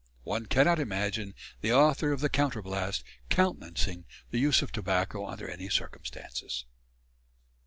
[0.23, 5.69] One cannot imagine the author of the "Counterblaste" countenancing the use of tobacco under any
[5.69, 6.65] circumstances.